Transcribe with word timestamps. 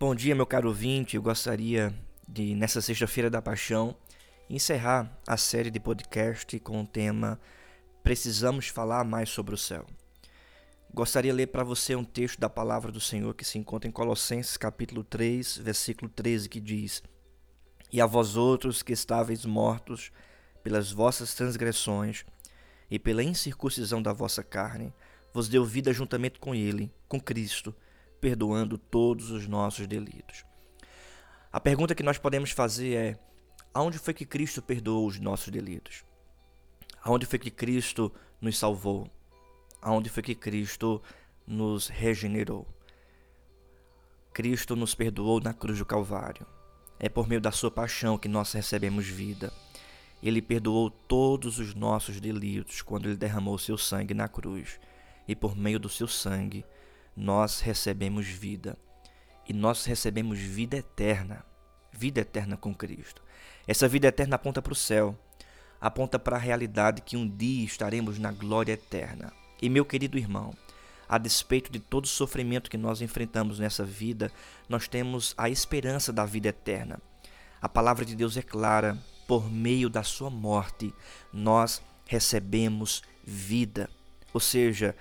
Bom 0.00 0.14
dia, 0.14 0.32
meu 0.32 0.46
caro 0.46 0.68
ouvinte. 0.68 1.16
Eu 1.16 1.22
gostaria 1.22 1.92
de, 2.28 2.54
nessa 2.54 2.80
sexta-feira 2.80 3.28
da 3.28 3.42
Paixão, 3.42 3.96
encerrar 4.48 5.12
a 5.26 5.36
série 5.36 5.72
de 5.72 5.80
podcast 5.80 6.56
com 6.60 6.80
o 6.80 6.86
tema 6.86 7.40
Precisamos 8.00 8.68
falar 8.68 9.02
mais 9.02 9.28
sobre 9.28 9.56
o 9.56 9.58
céu. 9.58 9.84
Gostaria 10.94 11.32
de 11.32 11.36
ler 11.36 11.48
para 11.48 11.64
você 11.64 11.96
um 11.96 12.04
texto 12.04 12.38
da 12.38 12.48
palavra 12.48 12.92
do 12.92 13.00
Senhor 13.00 13.34
que 13.34 13.44
se 13.44 13.58
encontra 13.58 13.88
em 13.88 13.92
Colossenses 13.92 14.56
capítulo 14.56 15.02
3, 15.02 15.58
versículo 15.58 16.08
13, 16.08 16.48
que 16.48 16.60
diz: 16.60 17.02
E 17.90 18.00
a 18.00 18.06
vós 18.06 18.36
outros 18.36 18.84
que 18.84 18.92
estáveis 18.92 19.44
mortos 19.44 20.12
pelas 20.62 20.92
vossas 20.92 21.34
transgressões 21.34 22.24
e 22.88 23.00
pela 23.00 23.24
incircuncisão 23.24 24.00
da 24.00 24.12
vossa 24.12 24.44
carne, 24.44 24.94
vos 25.34 25.48
deu 25.48 25.64
vida 25.64 25.92
juntamente 25.92 26.38
com 26.38 26.54
ele, 26.54 26.88
com 27.08 27.20
Cristo, 27.20 27.74
perdoando 28.20 28.76
todos 28.76 29.30
os 29.30 29.46
nossos 29.46 29.86
delitos. 29.86 30.44
A 31.52 31.60
pergunta 31.60 31.94
que 31.94 32.02
nós 32.02 32.18
podemos 32.18 32.50
fazer 32.50 32.94
é: 32.94 33.18
aonde 33.72 33.98
foi 33.98 34.12
que 34.12 34.26
Cristo 34.26 34.60
perdoou 34.60 35.06
os 35.06 35.18
nossos 35.18 35.48
delitos? 35.48 36.04
Aonde 37.02 37.26
foi 37.26 37.38
que 37.38 37.50
Cristo 37.50 38.12
nos 38.40 38.58
salvou? 38.58 39.10
Aonde 39.80 40.10
foi 40.10 40.22
que 40.22 40.34
Cristo 40.34 41.02
nos 41.46 41.88
regenerou? 41.88 42.66
Cristo 44.32 44.76
nos 44.76 44.94
perdoou 44.94 45.40
na 45.40 45.54
cruz 45.54 45.78
do 45.78 45.86
Calvário. 45.86 46.46
É 47.00 47.08
por 47.08 47.28
meio 47.28 47.40
da 47.40 47.50
sua 47.50 47.70
paixão 47.70 48.18
que 48.18 48.28
nós 48.28 48.52
recebemos 48.52 49.06
vida. 49.06 49.52
Ele 50.22 50.42
perdoou 50.42 50.90
todos 50.90 51.58
os 51.58 51.74
nossos 51.74 52.20
delitos 52.20 52.82
quando 52.82 53.06
ele 53.06 53.16
derramou 53.16 53.56
seu 53.58 53.78
sangue 53.78 54.14
na 54.14 54.28
cruz. 54.28 54.80
E 55.26 55.34
por 55.34 55.56
meio 55.56 55.78
do 55.78 55.88
seu 55.88 56.08
sangue, 56.08 56.64
nós 57.18 57.60
recebemos 57.60 58.26
vida. 58.26 58.78
E 59.48 59.52
nós 59.52 59.84
recebemos 59.84 60.38
vida 60.38 60.76
eterna. 60.76 61.44
Vida 61.90 62.20
eterna 62.20 62.56
com 62.56 62.72
Cristo. 62.72 63.20
Essa 63.66 63.88
vida 63.88 64.06
eterna 64.06 64.36
aponta 64.36 64.62
para 64.62 64.72
o 64.72 64.76
céu, 64.76 65.18
aponta 65.80 66.18
para 66.18 66.36
a 66.36 66.40
realidade 66.40 67.02
que 67.02 67.16
um 67.16 67.28
dia 67.28 67.64
estaremos 67.64 68.18
na 68.18 68.30
glória 68.30 68.72
eterna. 68.72 69.32
E 69.60 69.68
meu 69.68 69.84
querido 69.84 70.16
irmão, 70.16 70.54
a 71.08 71.18
despeito 71.18 71.72
de 71.72 71.80
todo 71.80 72.04
o 72.04 72.08
sofrimento 72.08 72.70
que 72.70 72.78
nós 72.78 73.02
enfrentamos 73.02 73.58
nessa 73.58 73.84
vida, 73.84 74.30
nós 74.68 74.86
temos 74.86 75.34
a 75.36 75.50
esperança 75.50 76.12
da 76.12 76.24
vida 76.24 76.48
eterna. 76.48 77.00
A 77.60 77.68
palavra 77.68 78.04
de 78.04 78.14
Deus 78.14 78.36
é 78.36 78.42
clara: 78.42 78.96
por 79.26 79.50
meio 79.50 79.90
da 79.90 80.04
sua 80.04 80.30
morte, 80.30 80.94
nós 81.32 81.82
recebemos 82.06 83.02
vida. 83.24 83.90
Ou 84.32 84.40
seja, 84.40 84.94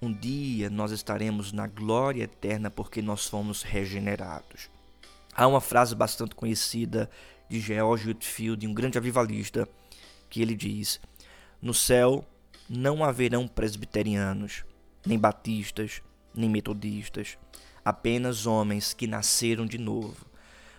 um 0.00 0.12
dia 0.12 0.70
nós 0.70 0.92
estaremos 0.92 1.52
na 1.52 1.66
glória 1.66 2.24
eterna 2.24 2.70
porque 2.70 3.02
nós 3.02 3.26
fomos 3.26 3.62
regenerados. 3.62 4.70
Há 5.34 5.46
uma 5.46 5.60
frase 5.60 5.94
bastante 5.94 6.34
conhecida 6.34 7.10
de 7.48 7.60
George 7.60 8.08
Whitfield, 8.08 8.66
um 8.66 8.74
grande 8.74 8.98
avivalista, 8.98 9.68
que 10.30 10.40
ele 10.40 10.54
diz: 10.54 11.00
No 11.60 11.74
céu 11.74 12.24
não 12.68 13.02
haverão 13.02 13.48
presbiterianos, 13.48 14.64
nem 15.04 15.18
batistas, 15.18 16.02
nem 16.34 16.48
metodistas, 16.48 17.36
apenas 17.84 18.46
homens 18.46 18.92
que 18.92 19.06
nasceram 19.06 19.66
de 19.66 19.78
novo. 19.78 20.26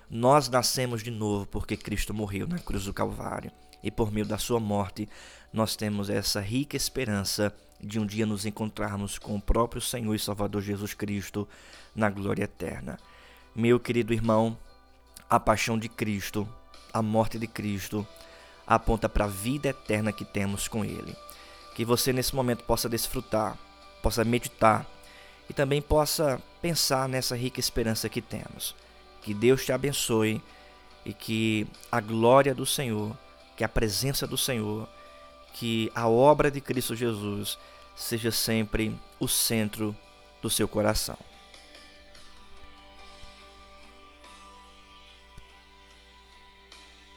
Nós 0.09 0.50
nascemos 0.50 1.03
de 1.03 1.12
novo 1.12 1.45
porque 1.45 1.78
Cristo 1.78 2.14
morreu 2.14 2.47
na 2.47 2.58
cruz 2.58 2.86
do 2.86 2.94
Calvário 2.94 3.52
e 3.83 3.89
por 3.89 4.11
meio 4.11 4.25
da 4.25 4.38
sua 4.38 4.59
morte 4.59 5.08
nós 5.52 5.75
temos 5.75 6.09
essa 6.09 6.39
rica 6.39 6.77
esperança 6.77 7.53
de 7.81 7.99
um 7.99 8.05
dia 8.05 8.25
nos 8.25 8.45
encontrarmos 8.45 9.17
com 9.17 9.35
o 9.35 9.41
próprio 9.41 9.81
Senhor 9.81 10.13
e 10.13 10.19
Salvador 10.19 10.61
Jesus 10.61 10.94
Cristo 10.94 11.47
na 11.95 12.09
glória 12.09 12.44
eterna. 12.44 13.00
Meu 13.55 13.80
querido 13.80 14.13
irmão, 14.13 14.57
a 15.30 15.39
paixão 15.39 15.77
de 15.77 15.88
Cristo, 15.88 16.47
a 16.94 17.02
morte 17.02 17.39
de 17.39 17.47
Cristo, 17.47 18.05
aponta 18.67 19.07
para 19.07 19.25
a 19.25 19.29
vida 19.29 19.69
eterna 19.69 20.12
que 20.12 20.25
temos 20.25 20.68
com 20.68 20.84
Ele. 20.84 21.16
Que 21.75 21.85
você 21.85 22.12
nesse 22.12 22.35
momento 22.35 22.63
possa 22.66 22.89
desfrutar, 22.89 23.57
possa 24.03 24.23
meditar 24.23 24.85
e 25.50 25.53
também 25.53 25.81
possa 25.81 26.41
pensar 26.62 27.07
nessa 27.07 27.35
rica 27.35 27.59
esperança 27.59 28.09
que 28.09 28.22
temos. 28.22 28.75
Que 29.22 29.34
Deus 29.34 29.66
te 29.66 29.72
abençoe 29.72 30.41
e 31.06 31.13
que 31.13 31.66
a 31.91 32.00
glória 32.00 32.53
do 32.53 32.66
Senhor, 32.66 33.18
que 33.59 33.64
a 33.66 33.68
presença 33.68 34.25
do 34.25 34.38
Senhor 34.38 34.88
que 35.53 35.92
a 35.94 36.08
obra 36.08 36.50
de 36.50 36.62
Cristo 36.62 36.96
Jesus 36.96 37.58
seja 37.94 38.31
sempre 38.31 38.97
o 39.20 39.28
centro 39.28 39.94
do 40.42 40.50
seu 40.50 40.66
coração. 40.66 41.18